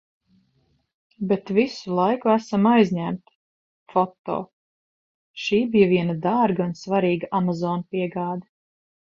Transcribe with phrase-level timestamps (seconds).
[1.31, 3.35] Bet visu laiku esam aizņemti.
[3.95, 4.39] Foto.
[5.45, 8.51] Šī bija viena dārga un svarīga Amazon piegāde.